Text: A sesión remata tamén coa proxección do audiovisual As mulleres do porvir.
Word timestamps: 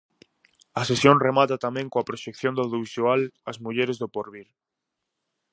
A 0.81 0.83
sesión 0.89 1.17
remata 1.27 1.63
tamén 1.65 1.87
coa 1.91 2.07
proxección 2.09 2.51
do 2.53 2.63
audiovisual 2.65 3.21
As 3.49 3.57
mulleres 3.65 3.97
do 4.01 4.11
porvir. 4.15 4.47